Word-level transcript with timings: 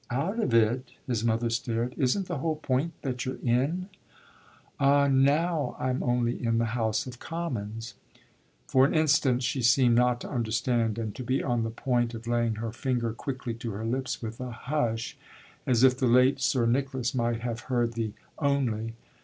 "Out 0.09 0.39
of 0.39 0.51
it?" 0.51 0.93
His 1.05 1.23
mother 1.23 1.51
stared. 1.51 1.93
"Isn't 1.95 2.25
the 2.27 2.39
whole 2.39 2.55
point 2.55 2.93
that 3.03 3.23
you're 3.23 3.35
in?" 3.43 3.87
"Ah 4.79 5.05
now 5.07 5.75
I'm 5.77 6.01
only 6.01 6.43
in 6.43 6.57
the 6.57 6.73
House 6.73 7.05
of 7.05 7.19
Commons." 7.19 7.93
For 8.65 8.83
an 8.83 8.95
instant 8.95 9.43
she 9.43 9.61
seemed 9.61 9.93
not 9.97 10.19
to 10.21 10.27
understand 10.31 10.97
and 10.97 11.13
to 11.13 11.23
be 11.23 11.43
on 11.43 11.61
the 11.61 11.69
point 11.69 12.15
of 12.15 12.25
laying 12.25 12.55
her 12.55 12.71
finger 12.71 13.13
quickly 13.13 13.53
to 13.53 13.69
her 13.73 13.85
lips 13.85 14.23
with 14.23 14.39
a 14.39 14.49
"Hush!" 14.49 15.15
as 15.67 15.83
if 15.83 15.99
the 15.99 16.07
late 16.07 16.41
Sir 16.41 16.65
Nicholas 16.65 17.13
might 17.13 17.41
have 17.41 17.59
heard 17.69 17.93
the 17.93 18.13
"only." 18.39 18.95